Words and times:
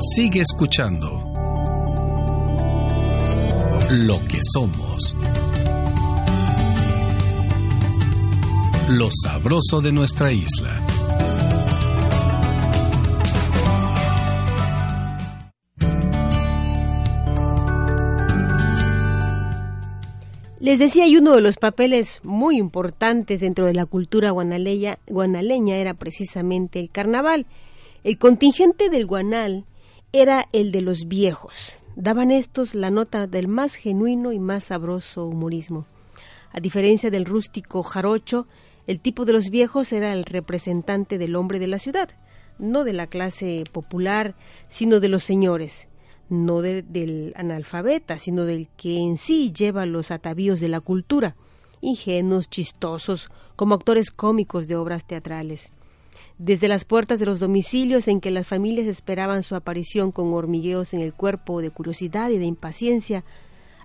Sigue 0.00 0.42
escuchando 0.42 1.10
lo 3.90 4.20
que 4.28 4.38
somos. 4.52 5.16
Lo 8.90 9.08
sabroso 9.10 9.80
de 9.80 9.90
nuestra 9.90 10.30
isla. 10.30 10.80
Les 20.60 20.78
decía, 20.78 21.08
y 21.08 21.16
uno 21.16 21.34
de 21.34 21.40
los 21.40 21.56
papeles 21.56 22.20
muy 22.22 22.56
importantes 22.58 23.40
dentro 23.40 23.66
de 23.66 23.74
la 23.74 23.84
cultura 23.84 24.30
guanaleña, 24.30 24.96
era 25.76 25.94
precisamente 25.94 26.78
el 26.78 26.90
carnaval. 26.90 27.46
El 28.04 28.16
contingente 28.16 28.90
del 28.90 29.04
guanal 29.04 29.64
era 30.12 30.46
el 30.52 30.72
de 30.72 30.82
los 30.82 31.08
viejos. 31.08 31.78
Daban 31.96 32.30
estos 32.30 32.74
la 32.74 32.90
nota 32.90 33.26
del 33.26 33.48
más 33.48 33.74
genuino 33.74 34.32
y 34.32 34.38
más 34.38 34.64
sabroso 34.64 35.26
humorismo. 35.26 35.86
A 36.52 36.60
diferencia 36.60 37.10
del 37.10 37.24
rústico 37.24 37.82
jarocho, 37.82 38.46
el 38.86 39.00
tipo 39.00 39.24
de 39.24 39.32
los 39.32 39.50
viejos 39.50 39.92
era 39.92 40.12
el 40.12 40.24
representante 40.24 41.18
del 41.18 41.36
hombre 41.36 41.58
de 41.58 41.66
la 41.66 41.78
ciudad, 41.78 42.08
no 42.58 42.84
de 42.84 42.92
la 42.92 43.06
clase 43.06 43.64
popular, 43.72 44.34
sino 44.68 45.00
de 45.00 45.08
los 45.08 45.24
señores 45.24 45.88
no 46.28 46.60
del 46.60 47.32
analfabeta, 47.36 48.18
sino 48.18 48.44
del 48.44 48.68
que 48.76 48.98
en 48.98 49.16
sí 49.16 49.52
lleva 49.52 49.86
los 49.86 50.10
atavíos 50.10 50.60
de 50.60 50.68
la 50.68 50.80
cultura, 50.80 51.36
ingenuos, 51.80 52.50
chistosos, 52.50 53.30
como 53.56 53.74
actores 53.74 54.10
cómicos 54.10 54.68
de 54.68 54.76
obras 54.76 55.06
teatrales. 55.06 55.72
Desde 56.38 56.68
las 56.68 56.84
puertas 56.84 57.18
de 57.18 57.26
los 57.26 57.40
domicilios 57.40 58.08
en 58.08 58.20
que 58.20 58.30
las 58.30 58.46
familias 58.46 58.86
esperaban 58.86 59.42
su 59.42 59.56
aparición 59.56 60.12
con 60.12 60.32
hormigueos 60.32 60.94
en 60.94 61.00
el 61.00 61.12
cuerpo 61.12 61.60
de 61.60 61.70
curiosidad 61.70 62.30
y 62.30 62.38
de 62.38 62.44
impaciencia, 62.44 63.24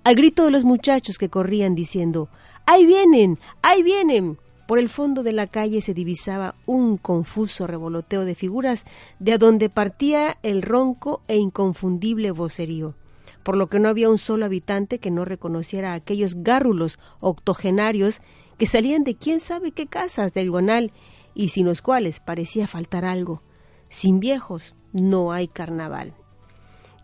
al 0.04 0.16
grito 0.16 0.46
de 0.46 0.52
los 0.52 0.64
muchachos 0.64 1.18
que 1.18 1.30
corrían 1.30 1.76
diciendo 1.76 2.30
¡Ahí 2.66 2.86
vienen! 2.86 3.40
¡Ahí 3.62 3.84
vienen! 3.84 4.38
Por 4.68 4.80
el 4.80 4.88
fondo 4.88 5.24
de 5.24 5.34
la 5.34 5.48
calle 5.48 5.82
se 5.82 5.94
divisaba 5.94 6.56
un 6.66 6.98
confuso 6.98 7.68
revoloteo 7.68 8.24
de 8.24 8.36
figuras 8.36 8.86
de 9.20 9.34
adonde 9.34 9.70
partía 9.70 10.38
el 10.42 10.62
ronco 10.62 11.22
e 11.28 11.36
inconfundible 11.36 12.32
vocerío, 12.32 12.96
por 13.44 13.58
lo 13.58 13.68
que 13.68 13.80
no 13.80 13.90
había 13.90 14.10
un 14.10 14.18
solo 14.18 14.46
habitante 14.46 15.00
que 15.00 15.12
no 15.12 15.26
reconociera 15.26 15.92
a 15.92 15.96
aquellos 15.96 16.36
gárrulos 16.36 16.98
octogenarios 17.20 18.22
que 18.58 18.66
salían 18.66 19.04
de 19.04 19.16
quién 19.16 19.42
sabe 19.42 19.72
qué 19.72 19.88
casas 19.88 20.34
del 20.34 20.50
Guanal 20.50 20.92
y 21.36 21.50
sin 21.50 21.66
los 21.66 21.82
cuales 21.82 22.20
parecía 22.20 22.68
faltar 22.68 23.06
algo. 23.06 23.42
Sin 23.90 24.20
viejos 24.20 24.76
no 24.92 25.32
hay 25.32 25.48
carnaval. 25.48 26.14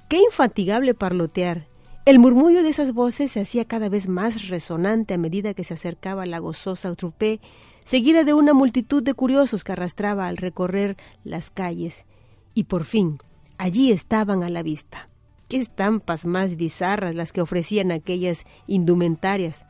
Qué 0.08 0.18
infatigable 0.22 0.94
parlotear, 0.94 1.68
el 2.10 2.18
murmullo 2.18 2.64
de 2.64 2.70
esas 2.70 2.94
voces 2.94 3.34
se 3.34 3.42
hacía 3.42 3.66
cada 3.66 3.88
vez 3.88 4.08
más 4.08 4.48
resonante 4.48 5.14
a 5.14 5.20
medida 5.20 5.54
que 5.54 5.64
se 5.64 5.76
acercaba 5.76 6.26
la 6.26 6.40
gozosa 6.40 6.96
trupé, 6.96 7.40
seguida 7.84 8.24
de 8.24 8.34
una 8.34 8.56
multitud 8.56 9.04
de 9.04 9.14
curiosos 9.14 9.64
que 9.64 9.74
arrastraba 9.74 10.28
al 10.28 10.38
recorrer 10.38 10.98
las 11.24 11.52
calles. 11.52 12.08
Y 12.56 12.64
por 12.64 12.86
fin, 12.86 13.20
allí 13.60 13.92
estaban 13.92 14.42
a 14.42 14.50
la 14.50 14.64
vista. 14.64 15.08
Qué 15.48 15.58
estampas 15.58 16.26
más 16.26 16.56
bizarras 16.56 17.14
las 17.14 17.32
que 17.32 17.42
ofrecían 17.42 17.92
aquellas 17.92 18.46
indumentarias. 18.66 19.68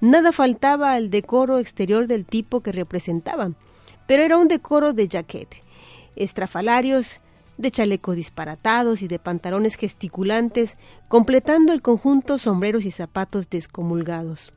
Nada 0.00 0.32
faltaba 0.32 0.94
al 0.94 1.08
decoro 1.08 1.58
exterior 1.60 2.08
del 2.08 2.26
tipo 2.26 2.62
que 2.62 2.72
representaban, 2.72 3.54
pero 4.06 4.22
era 4.22 4.36
un 4.36 4.48
decoro 4.48 4.92
de 4.92 5.08
jaquete, 5.08 5.62
estrafalarios 6.16 7.20
de 7.58 7.70
chalecos 7.70 8.16
disparatados 8.16 9.02
y 9.02 9.08
de 9.08 9.18
pantalones 9.18 9.76
gesticulantes, 9.76 10.76
completando 11.08 11.72
el 11.72 11.82
conjunto 11.82 12.38
sombreros 12.38 12.84
y 12.84 12.90
zapatos 12.90 13.48
descomulgados. 13.48 14.52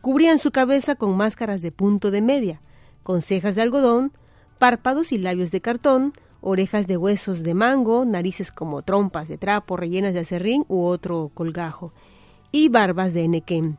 Cubrían 0.00 0.38
su 0.38 0.52
cabeza 0.52 0.94
con 0.94 1.16
máscaras 1.16 1.62
de 1.62 1.72
punto 1.72 2.10
de 2.10 2.22
media, 2.22 2.60
con 3.02 3.22
cejas 3.22 3.56
de 3.56 3.62
algodón, 3.62 4.12
párpados 4.58 5.12
y 5.12 5.18
labios 5.18 5.50
de 5.50 5.60
cartón, 5.60 6.12
orejas 6.40 6.86
de 6.86 6.96
huesos 6.96 7.42
de 7.42 7.54
mango, 7.54 8.04
narices 8.04 8.52
como 8.52 8.82
trompas 8.82 9.28
de 9.28 9.38
trapo 9.38 9.76
rellenas 9.76 10.14
de 10.14 10.20
acerrín 10.20 10.64
u 10.68 10.84
otro 10.84 11.30
colgajo, 11.34 11.92
y 12.52 12.68
barbas 12.68 13.12
de 13.12 13.24
enequén, 13.24 13.78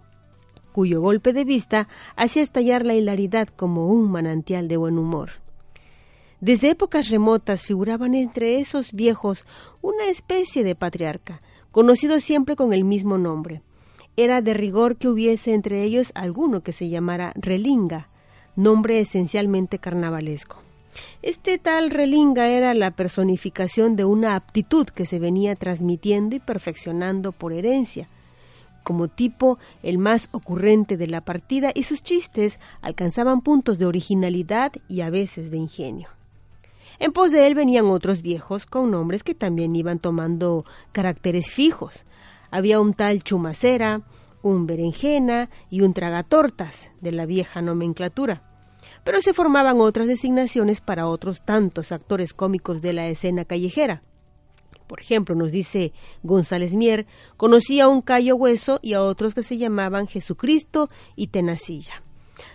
cuyo 0.71 1.01
golpe 1.01 1.33
de 1.33 1.43
vista 1.43 1.87
hacía 2.15 2.43
estallar 2.43 2.85
la 2.85 2.95
hilaridad 2.95 3.47
como 3.47 3.87
un 3.87 4.09
manantial 4.11 4.67
de 4.67 4.77
buen 4.77 4.97
humor. 4.97 5.31
Desde 6.41 6.69
épocas 6.69 7.09
remotas 7.09 7.63
figuraban 7.63 8.15
entre 8.15 8.59
esos 8.59 8.93
viejos 8.93 9.45
una 9.81 10.05
especie 10.05 10.63
de 10.63 10.75
patriarca, 10.75 11.41
conocido 11.71 12.19
siempre 12.19 12.55
con 12.55 12.71
el 12.71 12.85
mismo 12.85 13.17
nombre. 13.17 13.61
Era 14.15 14.41
de 14.41 14.53
rigor 14.53 14.97
que 14.97 15.09
hubiese 15.09 15.53
entre 15.53 15.83
ellos 15.83 16.11
alguno 16.15 16.61
que 16.61 16.71
se 16.71 16.89
llamara 16.89 17.33
Relinga, 17.35 18.09
nombre 18.55 18.99
esencialmente 18.99 19.79
carnavalesco. 19.79 20.57
Este 21.21 21.57
tal 21.57 21.89
Relinga 21.91 22.47
era 22.47 22.73
la 22.73 22.91
personificación 22.91 23.95
de 23.95 24.05
una 24.05 24.35
aptitud 24.35 24.87
que 24.87 25.05
se 25.05 25.19
venía 25.19 25.55
transmitiendo 25.55 26.35
y 26.35 26.39
perfeccionando 26.39 27.31
por 27.31 27.53
herencia. 27.53 28.07
Como 28.83 29.07
tipo 29.07 29.59
el 29.83 29.97
más 29.97 30.29
ocurrente 30.31 30.97
de 30.97 31.07
la 31.07 31.21
partida 31.21 31.71
y 31.73 31.83
sus 31.83 32.01
chistes 32.01 32.59
alcanzaban 32.81 33.41
puntos 33.41 33.77
de 33.79 33.85
originalidad 33.85 34.73
y 34.87 35.01
a 35.01 35.09
veces 35.09 35.51
de 35.51 35.57
ingenio. 35.57 36.09
En 36.99 37.13
pos 37.13 37.31
de 37.31 37.47
él 37.47 37.55
venían 37.55 37.85
otros 37.85 38.21
viejos 38.21 38.65
con 38.65 38.91
nombres 38.91 39.23
que 39.23 39.33
también 39.33 39.75
iban 39.75 39.99
tomando 39.99 40.65
caracteres 40.91 41.49
fijos. 41.49 42.05
Había 42.51 42.81
un 42.81 42.93
tal 42.93 43.23
Chumacera, 43.23 44.01
un 44.41 44.67
Berenjena 44.67 45.49
y 45.69 45.81
un 45.81 45.93
Tragatortas 45.93 46.91
de 46.99 47.13
la 47.13 47.25
vieja 47.25 47.61
nomenclatura. 47.61 48.43
Pero 49.05 49.21
se 49.21 49.33
formaban 49.33 49.79
otras 49.79 50.07
designaciones 50.07 50.81
para 50.81 51.07
otros 51.07 51.43
tantos 51.43 51.91
actores 51.91 52.33
cómicos 52.33 52.81
de 52.81 52.93
la 52.93 53.07
escena 53.07 53.45
callejera. 53.45 54.03
Por 54.89 55.01
ejemplo, 55.01 55.35
nos 55.35 55.51
dice 55.51 55.93
González 56.23 56.73
Mier, 56.73 57.05
conocía 57.37 57.83
a 57.83 57.87
un 57.87 58.01
Cayo 58.01 58.35
Hueso 58.35 58.79
y 58.81 58.93
a 58.93 59.03
otros 59.03 59.35
que 59.35 59.43
se 59.43 59.59
llamaban 59.59 60.07
Jesucristo 60.07 60.89
y 61.15 61.27
Tenacilla. 61.27 62.01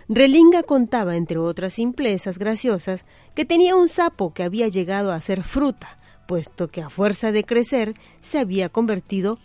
Relinga 0.09 0.63
contaba, 0.63 1.15
entre 1.15 1.37
otras 1.37 1.75
simplezas 1.75 2.37
graciosas, 2.37 3.05
que 3.35 3.45
tenía 3.45 3.77
un 3.77 3.87
sapo 3.87 4.33
que 4.33 4.43
había 4.43 4.67
llegado 4.67 5.13
a 5.13 5.21
ser 5.21 5.43
fruta, 5.43 5.97
puesto 6.27 6.67
que 6.67 6.81
a 6.81 6.89
fuerza 6.89 7.31
de 7.31 7.45
crecer 7.45 7.95
se 8.19 8.39
había 8.39 8.67
convertido 8.67 9.39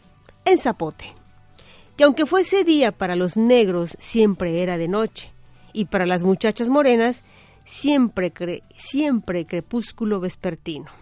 en 0.45 0.59
zapote. 0.59 1.15
Que 1.97 2.03
aunque 2.03 2.27
fuese 2.27 2.65
día 2.65 2.91
para 2.91 3.15
los 3.15 3.37
negros, 3.37 3.97
siempre 4.01 4.65
era 4.65 4.79
de 4.79 4.89
noche, 4.89 5.33
y 5.73 5.85
para 5.85 6.07
las 6.07 6.25
muchachas 6.25 6.69
morenas, 6.69 7.23
siempre, 7.63 8.33
siempre 8.75 9.47
crepúsculo 9.47 10.19
vespertino. 10.19 11.00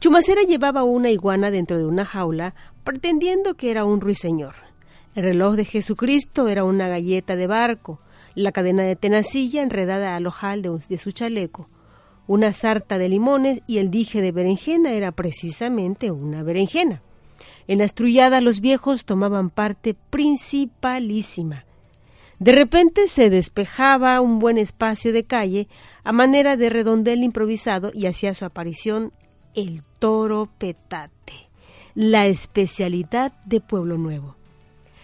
Chumacera 0.00 0.42
llevaba 0.42 0.84
una 0.84 1.10
iguana 1.10 1.50
dentro 1.50 1.76
de 1.76 1.84
una 1.84 2.04
jaula, 2.04 2.54
pretendiendo 2.84 3.54
que 3.54 3.72
era 3.72 3.84
un 3.84 4.00
ruiseñor. 4.00 4.54
El 5.16 5.24
reloj 5.24 5.56
de 5.56 5.64
Jesucristo 5.64 6.46
era 6.46 6.62
una 6.62 6.86
galleta 6.86 7.34
de 7.34 7.48
barco, 7.48 7.98
la 8.36 8.52
cadena 8.52 8.84
de 8.84 8.94
tenacilla 8.94 9.60
enredada 9.60 10.14
al 10.14 10.28
ojal 10.28 10.62
de, 10.62 10.98
su 10.98 11.10
chaleco, 11.10 11.68
una 12.28 12.52
sarta 12.52 12.96
de 12.96 13.08
limones 13.08 13.62
y 13.66 13.78
el 13.78 13.90
dije 13.90 14.22
de 14.22 14.30
berenjena 14.30 14.92
era 14.92 15.10
precisamente 15.10 16.12
una 16.12 16.44
berenjena. 16.44 17.02
En 17.66 17.78
las 17.78 17.94
trulladas 17.94 18.40
los 18.40 18.60
viejos 18.60 19.04
tomaban 19.04 19.50
parte 19.50 19.96
principalísima. 20.10 21.64
De 22.38 22.52
repente 22.52 23.08
se 23.08 23.30
despejaba 23.30 24.20
un 24.20 24.38
buen 24.38 24.58
espacio 24.58 25.12
de 25.12 25.24
calle 25.24 25.66
a 26.04 26.12
manera 26.12 26.56
de 26.56 26.70
redondel 26.70 27.24
improvisado 27.24 27.90
y 27.92 28.06
hacía 28.06 28.32
su 28.34 28.44
aparición 28.44 29.12
el 29.54 29.82
toro 29.98 30.48
petate, 30.58 31.48
la 31.94 32.26
especialidad 32.26 33.32
de 33.44 33.60
Pueblo 33.60 33.98
Nuevo. 33.98 34.36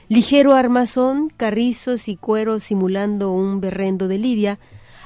Ligero 0.08 0.54
armazón, 0.54 1.30
carrizos 1.36 2.08
y 2.08 2.16
cuero 2.16 2.60
simulando 2.60 3.32
un 3.32 3.60
berrendo 3.60 4.06
de 4.06 4.18
lidia, 4.18 4.58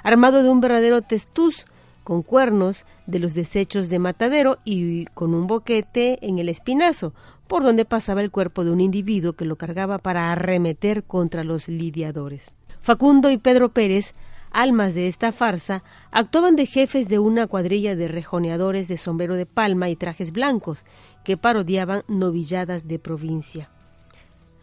armado 0.03 0.43
de 0.43 0.51
un 0.51 0.61
verdadero 0.61 1.03
testuz, 1.03 1.67
con 2.05 2.23
cuernos 2.23 2.85
de 3.07 3.19
los 3.19 3.35
desechos 3.35 3.89
de 3.89 3.99
matadero 3.99 4.59
y 4.65 5.05
con 5.07 5.35
un 5.35 5.47
boquete 5.47 6.19
en 6.27 6.39
el 6.39 6.49
espinazo, 6.49 7.13
por 7.47 7.63
donde 7.63 7.85
pasaba 7.85 8.23
el 8.23 8.31
cuerpo 8.31 8.65
de 8.65 8.71
un 8.71 8.81
individuo 8.81 9.35
que 9.35 9.45
lo 9.45 9.57
cargaba 9.57 9.99
para 9.99 10.33
arremeter 10.33 11.05
contra 11.05 11.45
los 11.45 11.69
lidiadores. 11.69 12.51
Facundo 12.81 13.31
y 13.31 13.39
Pedro 13.39 13.71
Pérez, 13.71 14.15
almas 14.51 14.95
de 14.95 15.09
esta 15.09 15.33
farsa, 15.33 15.83
actuaban 16.11 16.57
de 16.57 16.67
jefes 16.67 17.09
de 17.09 17.19
una 17.19 17.47
cuadrilla 17.47 17.97
de 17.97 18.09
rejoneadores 18.09 18.89
de 18.89 18.97
sombrero 18.97 19.37
de 19.37 19.47
palma 19.47 19.89
y 19.89 19.97
trajes 19.97 20.33
blancos, 20.33 20.85
que 21.25 21.37
parodiaban 21.37 22.03
novilladas 22.09 22.89
de 22.89 22.99
provincia. 22.99 23.69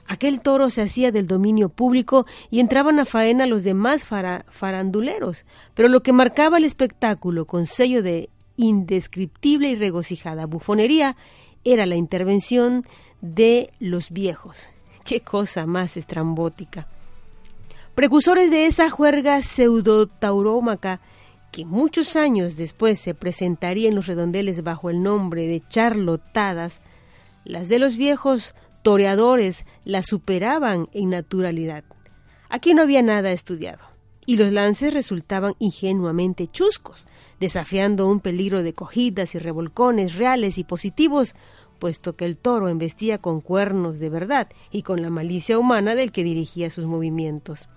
Aquel 0.08 0.42
toro 0.42 0.70
se 0.70 0.82
hacía 0.82 1.12
del 1.12 1.26
dominio 1.26 1.70
público 1.70 2.26
y 2.52 2.60
entraban 2.60 3.00
a 3.00 3.06
faena 3.06 3.48
los 3.48 3.64
demás 3.64 4.06
faranduleros, 4.06 5.46
pero 5.74 5.90
lo 5.90 6.04
que 6.04 6.14
marcaba 6.14 6.58
el 6.58 6.66
espectáculo 6.66 7.46
con 7.46 7.66
sello 7.66 8.04
de 8.04 8.30
indescriptible 8.58 9.70
y 9.70 9.76
regocijada 9.76 10.46
bufonería 10.46 11.18
era 11.64 11.86
la 11.88 11.96
intervención 11.96 12.86
de 13.22 13.72
los 13.80 14.12
viejos. 14.12 14.76
Qué 15.04 15.22
cosa 15.22 15.66
más 15.66 15.98
estrambótica. 15.98 16.88
Precursores 17.95 18.51
de 18.51 18.65
esa 18.65 18.89
juerga 18.89 19.42
pseudotaurómaca 19.42 21.00
que 21.53 21.63
muchos 21.63 22.18
años 22.18 22.57
después 22.57 23.00
se 23.00 23.13
presentaría 23.13 23.88
en 23.88 23.95
los 23.95 24.07
redondeles 24.07 24.63
bajo 24.63 24.89
el 24.89 25.01
nombre 25.01 25.47
de 25.47 25.63
charlotadas, 25.69 26.81
las 27.45 27.69
de 27.69 27.80
los 27.80 27.95
viejos 27.95 28.53
toreadores 28.81 29.65
las 29.86 30.07
superaban 30.07 30.89
en 30.92 31.12
naturalidad. 31.12 31.86
Aquí 32.50 32.74
no 32.74 32.81
había 32.81 33.01
nada 33.01 33.31
estudiado, 33.31 33.86
y 34.25 34.36
los 34.36 34.51
lances 34.51 34.94
resultaban 34.94 35.53
ingenuamente 35.59 36.47
chuscos, 36.47 37.07
desafiando 37.39 38.09
un 38.09 38.19
peligro 38.19 38.62
de 38.62 38.74
cogidas 38.74 39.36
y 39.36 39.39
revolcones 39.39 40.15
reales 40.15 40.57
y 40.57 40.65
positivos, 40.65 41.33
puesto 41.80 42.18
que 42.18 42.25
el 42.25 42.36
toro 42.36 42.68
embestía 42.68 43.19
con 43.19 43.39
cuernos 43.39 44.00
de 44.00 44.09
verdad 44.09 44.50
y 44.69 44.81
con 44.81 45.01
la 45.01 45.09
malicia 45.09 45.57
humana 45.57 45.95
del 45.95 46.12
que 46.12 46.25
dirigía 46.25 46.69
sus 46.69 46.83
movimientos. 46.83 47.69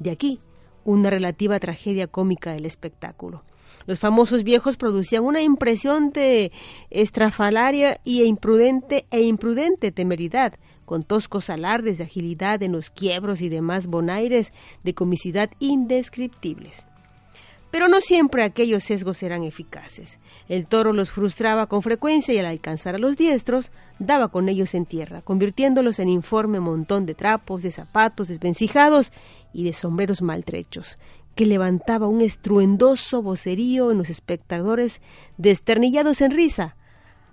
De 0.00 0.10
aquí 0.10 0.40
una 0.84 1.10
relativa 1.10 1.60
tragedia 1.60 2.08
cómica 2.08 2.52
del 2.52 2.66
espectáculo. 2.66 3.44
Los 3.86 3.98
famosos 3.98 4.42
viejos 4.42 4.76
producían 4.76 5.24
una 5.24 5.42
impresión 5.42 6.10
de 6.10 6.52
estrafalaria 6.90 8.00
y 8.04 8.22
imprudente 8.24 9.06
e 9.10 9.20
imprudente 9.20 9.92
temeridad, 9.92 10.54
con 10.84 11.04
toscos 11.04 11.50
alardes 11.50 11.98
de 11.98 12.04
agilidad 12.04 12.62
en 12.62 12.72
los 12.72 12.90
quiebros 12.90 13.42
y 13.42 13.48
demás 13.48 13.86
bonaires 13.86 14.52
de 14.82 14.94
comicidad 14.94 15.50
indescriptibles. 15.60 16.86
Pero 17.70 17.86
no 17.86 18.00
siempre 18.00 18.42
aquellos 18.42 18.84
sesgos 18.84 19.22
eran 19.22 19.44
eficaces. 19.44 20.18
El 20.48 20.66
toro 20.66 20.92
los 20.92 21.10
frustraba 21.10 21.66
con 21.66 21.82
frecuencia 21.82 22.34
y 22.34 22.38
al 22.38 22.46
alcanzar 22.46 22.96
a 22.96 22.98
los 22.98 23.16
diestros, 23.16 23.70
daba 23.98 24.28
con 24.28 24.48
ellos 24.48 24.74
en 24.74 24.86
tierra, 24.86 25.22
convirtiéndolos 25.22 26.00
en 26.00 26.08
informe 26.08 26.58
montón 26.58 27.06
de 27.06 27.14
trapos, 27.14 27.62
de 27.62 27.70
zapatos 27.70 28.28
desvencijados 28.28 29.12
y 29.52 29.64
de 29.64 29.72
sombreros 29.72 30.20
maltrechos, 30.20 30.98
que 31.36 31.46
levantaba 31.46 32.08
un 32.08 32.20
estruendoso 32.22 33.22
vocerío 33.22 33.92
en 33.92 33.98
los 33.98 34.10
espectadores 34.10 35.00
desternillados 35.38 36.20
en 36.22 36.32
risa, 36.32 36.76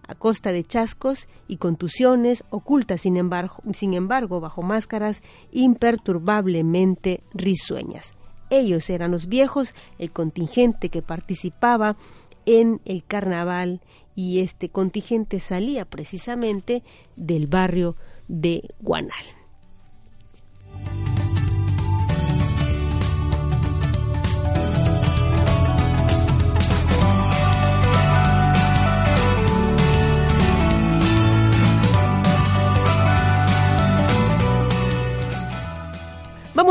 a 0.08 0.16
costa 0.16 0.52
de 0.52 0.64
chascos 0.64 1.28
y 1.48 1.58
contusiones 1.58 2.44
ocultas 2.50 3.02
sin 3.02 3.18
embargo, 3.18 3.58
sin 3.74 3.94
embargo 3.94 4.40
bajo 4.40 4.62
máscaras 4.62 5.22
imperturbablemente 5.52 7.24
risueñas. 7.34 8.17
Ellos 8.50 8.90
eran 8.90 9.12
los 9.12 9.28
viejos, 9.28 9.74
el 10.00 10.12
contingente 10.12 10.90
que 10.90 11.02
participaba 11.02 11.98
en 12.46 12.82
el 12.86 13.04
carnaval 13.04 13.82
y 14.16 14.40
este 14.40 14.70
contingente 14.70 15.40
salía 15.40 15.86
precisamente 15.86 16.82
del 17.16 17.48
barrio 17.48 17.96
de 18.28 18.64
Guanal. 18.80 19.37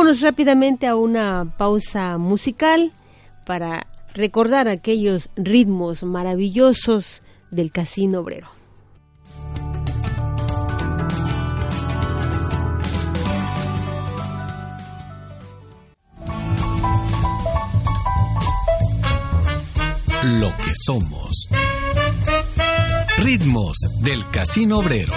Vámonos 0.07 0.23
rápidamente 0.23 0.87
a 0.87 0.95
una 0.95 1.53
pausa 1.59 2.17
musical 2.17 2.93
para 3.45 3.89
recordar 4.15 4.69
aquellos 4.69 5.31
ritmos 5.35 6.05
maravillosos 6.05 7.23
del 7.51 7.73
casino 7.73 8.21
obrero. 8.21 8.47
Lo 20.23 20.57
que 20.57 20.73
somos. 20.85 21.49
Ritmos 23.19 23.77
del 24.03 24.25
casino 24.31 24.79
obrero. 24.79 25.15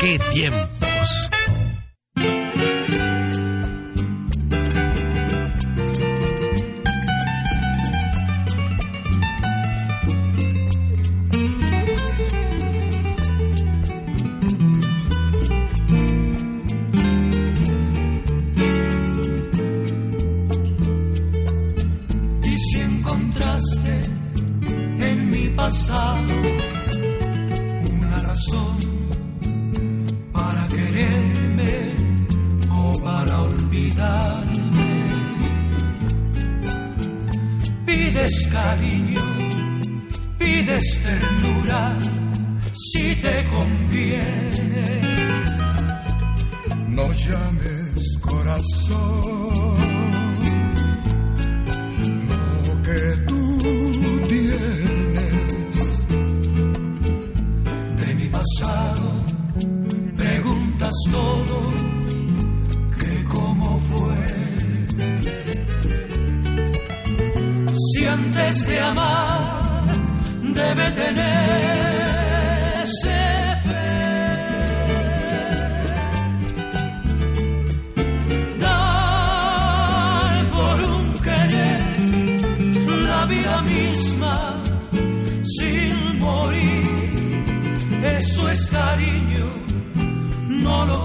¡Qué 0.00 0.18
tiempos! 0.32 1.28
Una 27.90 28.18
razón 28.18 28.76
para 30.32 30.66
quererme 30.68 31.96
o 32.70 32.92
para 33.02 33.42
olvidarme. 33.42 35.14
Pides 37.86 38.48
cariño, 38.52 39.22
pides 40.38 41.02
ternura, 41.02 41.98
si 42.72 43.14
te 43.16 43.44
conviene. 43.48 45.00
No 46.88 47.12
llames 47.12 48.18
corazón 48.22 49.78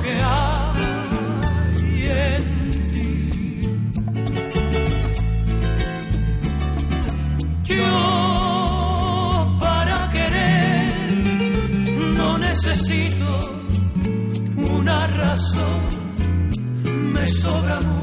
que 0.04 0.14
hay 0.22 1.94
en 2.10 2.72
ti. 2.92 3.12
Yo 7.64 9.58
para 9.62 10.10
querer 10.10 10.94
no 12.18 12.38
necesito 12.38 13.30
una 14.78 15.00
razón, 15.08 15.80
me 17.14 17.28
sobra 17.28 17.80
mucho, 17.82 18.03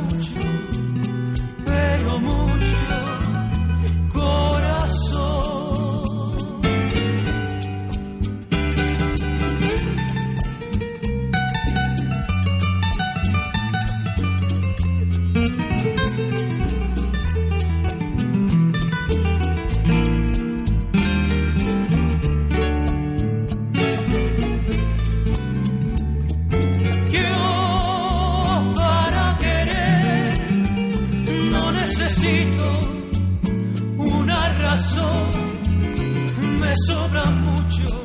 necesito 32.00 32.80
una 33.98 34.48
razón, 34.58 35.28
me 36.58 36.72
sobra 36.86 37.24
mucho. 37.26 37.99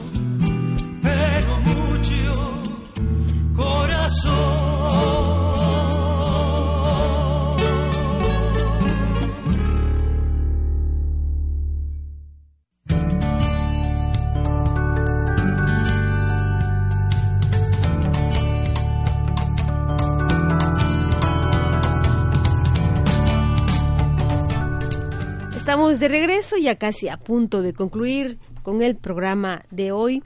Estamos 25.76 26.00
de 26.00 26.08
regreso, 26.08 26.56
ya 26.56 26.76
casi 26.76 27.10
a 27.10 27.18
punto 27.18 27.62
de 27.62 27.74
concluir 27.74 28.38
con 28.64 28.82
el 28.82 28.96
programa 28.96 29.66
de 29.72 29.92
hoy. 29.92 30.24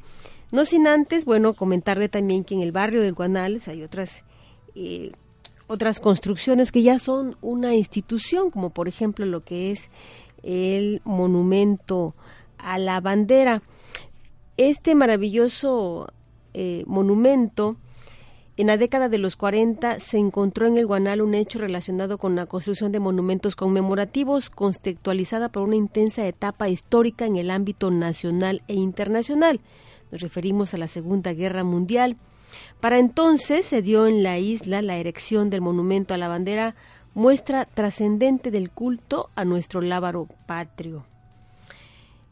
No 0.51 0.63
sin 0.63 0.85
antes, 0.85 1.25
bueno, 1.25 1.55
comentarle 1.55 2.07
también 2.07 2.43
que 2.43 2.53
en 2.53 2.61
el 2.61 2.71
barrio 2.71 3.01
del 3.01 3.15
Guanal 3.15 3.59
hay 3.65 3.81
otras, 3.81 4.23
eh, 4.75 5.11
otras 5.65 5.99
construcciones 5.99 6.71
que 6.71 6.83
ya 6.83 6.99
son 6.99 7.35
una 7.41 7.73
institución, 7.73 8.51
como 8.51 8.69
por 8.69 8.87
ejemplo 8.87 9.25
lo 9.25 9.43
que 9.43 9.71
es 9.71 9.89
el 10.43 11.01
monumento 11.03 12.13
a 12.59 12.77
la 12.77 13.01
bandera. 13.01 13.63
Este 14.55 14.93
maravilloso 14.93 16.13
eh, 16.53 16.83
monumento 16.85 17.75
en 18.59 18.67
la 18.67 18.75
década 18.75 19.07
de 19.07 19.19
los 19.19 19.37
40 19.37 20.01
se 20.01 20.17
encontró 20.17 20.67
en 20.67 20.77
el 20.77 20.85
Guanal 20.85 21.21
un 21.21 21.33
hecho 21.33 21.59
relacionado 21.59 22.17
con 22.17 22.35
la 22.35 22.45
construcción 22.45 22.91
de 22.91 22.99
monumentos 22.99 23.55
conmemorativos, 23.55 24.49
contextualizada 24.49 25.47
por 25.47 25.63
una 25.63 25.77
intensa 25.77 26.27
etapa 26.27 26.67
histórica 26.67 27.25
en 27.25 27.37
el 27.37 27.51
ámbito 27.51 27.89
nacional 27.89 28.61
e 28.67 28.73
internacional. 28.73 29.61
Nos 30.11 30.19
referimos 30.19 30.73
a 30.73 30.77
la 30.77 30.89
Segunda 30.89 31.31
Guerra 31.31 31.63
Mundial. 31.63 32.17
Para 32.81 32.99
entonces 32.99 33.65
se 33.65 33.81
dio 33.81 34.07
en 34.07 34.23
la 34.23 34.39
isla 34.39 34.81
la 34.81 34.97
erección 34.97 35.49
del 35.49 35.61
monumento 35.61 36.13
a 36.13 36.17
la 36.17 36.27
bandera, 36.27 36.75
muestra 37.13 37.63
trascendente 37.63 38.51
del 38.51 38.71
culto 38.71 39.29
a 39.35 39.45
nuestro 39.45 39.79
lábaro 39.79 40.27
patrio. 40.47 41.05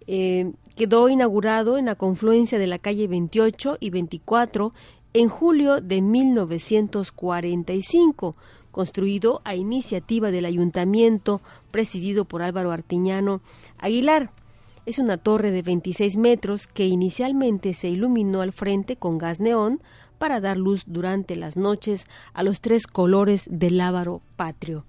Eh, 0.07 0.51
quedó 0.77 1.10
inaugurado 1.10 1.77
en 1.77 1.86
la 1.86 1.96
confluencia 1.96 2.60
de 2.60 2.67
la 2.67 2.79
calle 2.79 3.07
28 3.07 3.77
y 3.79 3.89
24 3.89 4.72
en 5.19 5.29
julio 5.29 5.79
de 5.81 6.01
1945, 6.01 8.36
construido 8.71 9.41
a 9.45 9.55
iniciativa 9.55 10.29
del 10.29 10.45
ayuntamiento 10.45 11.41
presidido 11.71 12.25
por 12.25 12.43
Álvaro 12.43 12.71
Artiñano 12.71 13.41
Aguilar. 13.79 14.29
Es 14.86 15.00
una 15.00 15.17
torre 15.17 15.50
de 15.50 15.63
26 15.63 16.17
metros 16.17 16.67
que 16.67 16.86
inicialmente 16.86 17.74
se 17.74 17.89
iluminó 17.89 18.41
al 18.41 18.53
frente 18.53 18.95
con 18.95 19.17
gas 19.17 19.39
neón 19.39 19.81
para 20.19 20.39
dar 20.39 20.57
luz 20.57 20.83
durante 20.86 21.36
las 21.36 21.57
noches 21.57 22.05
a 22.33 22.43
los 22.43 22.62
tres 22.62 22.86
colores 22.86 23.45
del 23.50 23.81
Álvaro 23.81 24.21
patrio. 24.36 24.86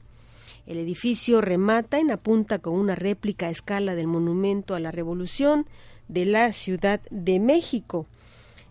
El 0.67 0.77
edificio 0.77 1.41
remata 1.41 1.99
en 1.99 2.09
la 2.09 2.19
punta 2.19 2.59
con 2.59 2.75
una 2.75 2.95
réplica 2.95 3.47
a 3.47 3.51
escala 3.51 3.95
del 3.95 4.09
monumento 4.09 4.75
a 4.75 4.81
la 4.81 4.91
Revolución 4.91 5.65
de 6.09 6.27
la 6.27 6.53
Ciudad 6.53 7.01
de 7.11 7.41
México, 7.41 8.05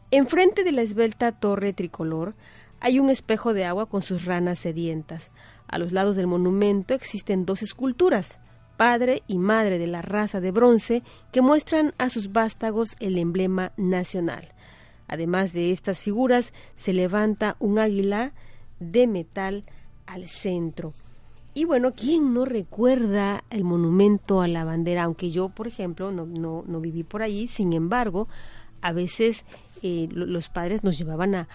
Enfrente 0.09 0.63
de 0.63 0.71
la 0.71 0.83
esbelta 0.83 1.33
torre 1.33 1.73
tricolor 1.73 2.33
hay 2.79 2.97
un 2.99 3.09
espejo 3.09 3.53
de 3.53 3.65
agua 3.65 3.87
con 3.87 4.01
sus 4.01 4.23
ranas 4.23 4.59
sedientas. 4.59 5.31
A 5.67 5.77
los 5.77 5.91
lados 5.91 6.15
del 6.15 6.27
monumento 6.27 6.93
existen 6.93 7.45
dos 7.45 7.61
esculturas, 7.61 8.39
padre 8.77 9.23
y 9.27 9.37
madre 9.37 9.79
de 9.79 9.87
la 9.87 10.01
raza 10.01 10.39
de 10.39 10.51
bronce, 10.51 11.03
que 11.33 11.41
muestran 11.41 11.93
a 11.97 12.07
sus 12.09 12.31
vástagos 12.31 12.95
el 13.01 13.17
emblema 13.17 13.73
nacional. 13.75 14.53
Además 15.09 15.51
de 15.51 15.73
estas 15.73 15.99
figuras, 15.99 16.53
se 16.75 16.93
levanta 16.93 17.57
un 17.59 17.77
águila 17.77 18.31
de 18.79 19.07
metal 19.07 19.65
al 20.05 20.29
centro. 20.29 20.93
Y 21.53 21.65
bueno, 21.65 21.91
¿quién 21.91 22.33
no 22.33 22.45
recuerda 22.45 23.43
el 23.49 23.65
monumento 23.65 24.41
a 24.41 24.47
la 24.47 24.63
bandera? 24.63 25.03
Aunque 25.03 25.31
yo, 25.31 25.49
por 25.49 25.67
ejemplo, 25.67 26.11
no, 26.11 26.25
no, 26.25 26.63
no 26.65 26.79
viví 26.79 27.03
por 27.03 27.23
allí, 27.23 27.49
sin 27.49 27.73
embargo, 27.73 28.27
a 28.81 28.91
veces 28.91 29.43
eh, 29.81 30.07
los 30.11 30.49
padres 30.49 30.83
nos 30.83 30.97
llevaban 30.97 31.35
a, 31.35 31.47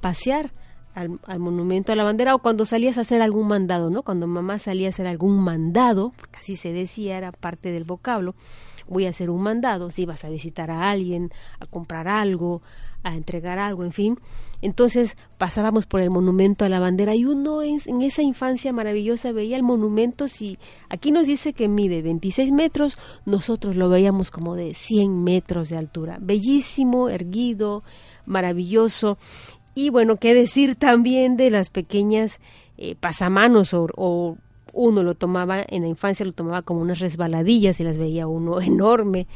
pasear 0.00 0.52
al, 0.94 1.18
monumento 1.38 1.92
a 1.92 1.96
la 1.96 2.04
bandera 2.04 2.34
o 2.34 2.38
cuando 2.38 2.64
salías 2.64 2.98
a 2.98 3.02
hacer 3.02 3.22
algún 3.22 3.48
mandado, 3.48 3.90
¿no? 3.90 4.02
Cuando 4.02 4.26
mamá 4.26 4.58
salía 4.58 4.88
a 4.88 4.90
hacer 4.90 5.06
algún 5.06 5.38
mandado, 5.38 6.12
porque 6.16 6.38
así 6.38 6.56
se 6.56 6.72
decía, 6.72 7.16
era 7.16 7.32
parte 7.32 7.70
del 7.70 7.84
vocablo, 7.84 8.34
voy 8.88 9.06
a 9.06 9.10
hacer 9.10 9.30
un 9.30 9.42
mandado, 9.42 9.90
si 9.90 10.06
vas 10.06 10.24
a 10.24 10.30
visitar 10.30 10.70
a 10.70 10.90
alguien, 10.90 11.30
a 11.60 11.66
comprar 11.66 12.08
algo, 12.08 12.62
a 13.06 13.14
entregar 13.14 13.58
algo, 13.58 13.84
en 13.84 13.92
fin. 13.92 14.18
Entonces 14.62 15.16
pasábamos 15.38 15.86
por 15.86 16.00
el 16.00 16.10
monumento 16.10 16.64
a 16.64 16.68
la 16.68 16.80
bandera 16.80 17.14
y 17.14 17.24
uno 17.24 17.62
en, 17.62 17.78
en 17.86 18.02
esa 18.02 18.22
infancia 18.22 18.72
maravillosa 18.72 19.32
veía 19.32 19.56
el 19.56 19.62
monumento, 19.62 20.28
si 20.28 20.58
aquí 20.88 21.12
nos 21.12 21.26
dice 21.26 21.52
que 21.52 21.68
mide 21.68 22.02
26 22.02 22.52
metros, 22.52 22.98
nosotros 23.24 23.76
lo 23.76 23.88
veíamos 23.88 24.30
como 24.30 24.56
de 24.56 24.74
100 24.74 25.22
metros 25.22 25.68
de 25.68 25.76
altura. 25.76 26.18
Bellísimo, 26.20 27.08
erguido, 27.08 27.84
maravilloso. 28.24 29.18
Y 29.74 29.90
bueno, 29.90 30.16
qué 30.16 30.34
decir 30.34 30.74
también 30.74 31.36
de 31.36 31.50
las 31.50 31.70
pequeñas 31.70 32.40
eh, 32.76 32.96
pasamanos 32.96 33.72
o 33.72 34.36
uno 34.76 35.02
lo 35.02 35.14
tomaba, 35.14 35.64
en 35.66 35.82
la 35.82 35.88
infancia 35.88 36.26
lo 36.26 36.32
tomaba 36.32 36.62
como 36.62 36.80
unas 36.80 37.00
resbaladillas 37.00 37.80
y 37.80 37.84
las 37.84 37.98
veía 37.98 38.26
uno 38.26 38.60
enorme, 38.60 39.26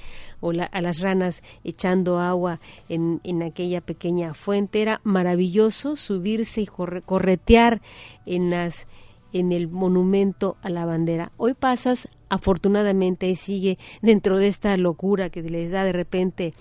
o 0.40 0.50
a 0.50 0.80
las 0.80 1.00
ranas 1.00 1.42
echando 1.64 2.18
agua 2.18 2.60
en, 2.88 3.20
en, 3.24 3.42
aquella 3.42 3.80
pequeña 3.80 4.34
fuente. 4.34 4.82
Era 4.82 5.00
maravilloso 5.02 5.96
subirse 5.96 6.62
y 6.62 6.66
corretear 6.66 7.82
en, 8.26 8.50
las, 8.50 8.86
en 9.32 9.52
el 9.52 9.68
monumento 9.68 10.56
a 10.62 10.70
la 10.70 10.86
bandera. 10.86 11.32
Hoy 11.36 11.54
pasas, 11.54 12.08
afortunadamente, 12.28 13.34
sigue 13.36 13.78
dentro 14.02 14.38
de 14.38 14.48
esta 14.48 14.76
locura 14.76 15.30
que 15.30 15.42
les 15.42 15.70
da 15.70 15.84
de 15.84 15.92
repente 15.92 16.54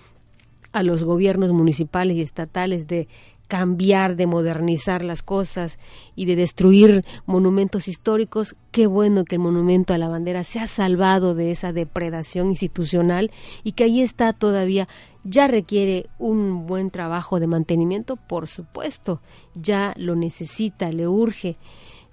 a 0.72 0.82
los 0.82 1.02
gobiernos 1.02 1.52
municipales 1.52 2.16
y 2.16 2.22
estatales 2.22 2.86
de 2.86 3.08
cambiar, 3.50 4.14
de 4.14 4.28
modernizar 4.28 5.04
las 5.04 5.22
cosas 5.22 5.80
y 6.14 6.24
de 6.24 6.36
destruir 6.36 7.02
monumentos 7.26 7.88
históricos, 7.88 8.54
qué 8.70 8.86
bueno 8.86 9.24
que 9.24 9.34
el 9.34 9.42
monumento 9.42 9.92
a 9.92 9.98
la 9.98 10.08
bandera 10.08 10.44
se 10.44 10.60
ha 10.60 10.68
salvado 10.68 11.34
de 11.34 11.50
esa 11.50 11.72
depredación 11.72 12.46
institucional 12.46 13.30
y 13.64 13.72
que 13.72 13.84
ahí 13.84 14.02
está 14.02 14.32
todavía. 14.32 14.86
Ya 15.24 15.48
requiere 15.48 16.06
un 16.18 16.66
buen 16.66 16.90
trabajo 16.90 17.40
de 17.40 17.48
mantenimiento, 17.48 18.14
por 18.14 18.46
supuesto, 18.46 19.20
ya 19.54 19.94
lo 19.96 20.14
necesita, 20.14 20.92
le 20.92 21.08
urge. 21.08 21.58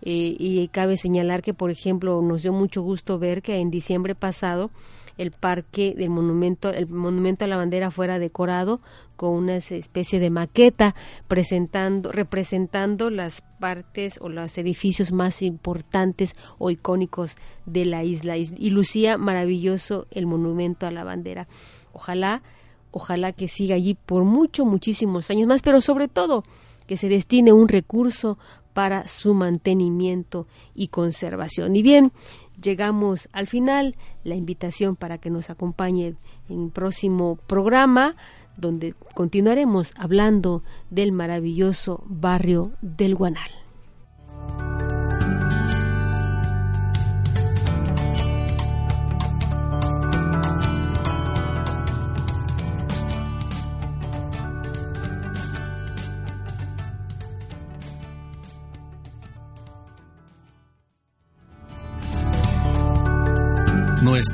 Eh, 0.02 0.36
y 0.40 0.68
cabe 0.70 0.98
señalar 0.98 1.44
que, 1.44 1.54
por 1.54 1.70
ejemplo, 1.70 2.22
nos 2.24 2.42
dio 2.42 2.52
mucho 2.52 2.82
gusto 2.82 3.20
ver 3.20 3.44
que 3.44 3.58
en 3.58 3.70
diciembre 3.70 4.16
pasado 4.16 4.72
el 5.18 5.32
parque 5.32 5.94
del 5.96 6.10
monumento, 6.10 6.70
el 6.70 6.88
monumento 6.88 7.46
a 7.46 7.48
la 7.48 7.58
bandera 7.58 7.92
fuera 7.92 8.20
decorado 8.20 8.82
con 9.16 9.32
una 9.34 9.58
especie 9.58 10.20
de 10.20 10.30
maqueta 10.30 10.96
presentando, 11.28 12.12
representando 12.12 13.10
las 13.10 13.42
partes 13.60 14.20
o 14.22 14.30
los 14.30 14.58
edificios 14.58 15.12
más 15.12 15.42
importantes 15.42 16.36
o 16.60 16.70
icónicos 16.70 17.36
de 17.66 17.86
la 17.86 18.04
isla 18.04 18.38
y 18.38 18.70
lucía 18.70 19.18
maravilloso 19.18 20.08
el 20.12 20.28
monumento 20.28 20.86
a 20.86 20.92
la 20.92 21.04
bandera. 21.04 21.48
Ojalá, 21.94 22.44
ojalá 22.92 23.34
que 23.34 23.48
siga 23.48 23.76
allí 23.76 23.96
por 23.96 24.24
mucho, 24.24 24.66
muchísimos 24.66 25.30
años 25.32 25.48
más, 25.48 25.62
pero 25.64 25.82
sobre 25.82 26.08
todo 26.08 26.44
que 26.86 26.96
se 26.96 27.10
destine 27.10 27.52
un 27.52 27.68
recurso 27.68 28.38
para 28.78 29.08
su 29.08 29.34
mantenimiento 29.34 30.46
y 30.76 30.90
conservación. 30.90 31.76
Y 31.76 31.82
bien, 31.82 32.12
llegamos 32.62 33.30
al 33.32 33.48
final, 33.48 33.96
la 34.24 34.36
invitación 34.36 34.96
para 34.96 35.18
que 35.18 35.30
nos 35.30 35.50
acompañe 35.50 36.16
en 36.50 36.66
el 36.66 36.72
próximo 36.72 37.38
programa 37.48 38.16
donde 38.58 38.96
continuaremos 39.14 39.94
hablando 39.98 40.64
del 40.90 41.12
maravilloso 41.12 42.04
barrio 42.08 42.72
del 42.82 43.16
Guanal. 43.16 43.67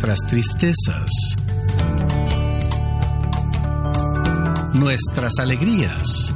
Nuestras 0.04 0.30
tristezas, 0.30 1.12
nuestras 4.74 5.40
alegrías, 5.40 6.34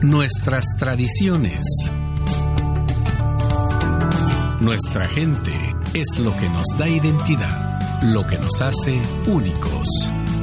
nuestras 0.00 0.64
tradiciones. 0.78 1.66
Nuestra 4.60 5.08
gente 5.08 5.52
es 5.92 6.18
lo 6.20 6.36
que 6.36 6.48
nos 6.48 6.66
da 6.78 6.88
identidad, 6.88 8.02
lo 8.04 8.24
que 8.24 8.38
nos 8.38 8.60
hace 8.60 9.02
únicos, 9.26 9.88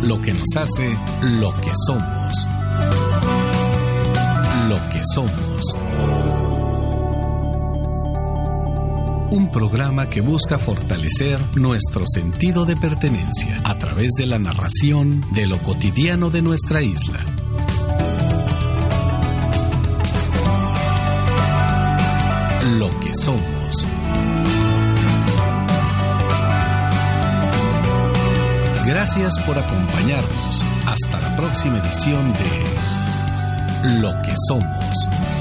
lo 0.01 0.21
que 0.21 0.33
nos 0.33 0.57
hace 0.57 0.93
lo 1.21 1.53
que 1.53 1.71
somos. 1.87 2.49
Lo 4.67 4.89
que 4.89 5.01
somos 5.15 6.20
un 9.31 9.49
programa 9.49 10.09
que 10.09 10.19
busca 10.19 10.57
fortalecer 10.57 11.39
nuestro 11.55 12.03
sentido 12.05 12.65
de 12.65 12.75
pertenencia 12.75 13.57
a 13.63 13.75
través 13.75 14.11
de 14.17 14.25
la 14.25 14.37
narración 14.37 15.23
de 15.31 15.47
lo 15.47 15.57
cotidiano 15.59 16.29
de 16.29 16.41
nuestra 16.41 16.83
isla. 16.83 17.25
Lo 22.77 22.89
que 22.99 23.15
somos. 23.15 23.87
Gracias 28.85 29.39
por 29.45 29.57
acompañarnos. 29.57 30.67
Hasta 30.85 31.21
la 31.21 31.37
próxima 31.37 31.77
edición 31.79 32.33
de 32.33 33.99
Lo 34.01 34.11
que 34.23 34.33
somos. 34.47 35.40